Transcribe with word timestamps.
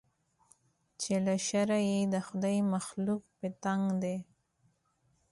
چې 1.01 1.13
له 1.25 1.35
شره 1.47 1.77
یې 1.89 1.99
د 2.13 2.15
خدای 2.27 2.57
مخلوق 2.73 3.23
په 3.37 3.47
تنګ 3.63 3.83
دی 4.03 4.17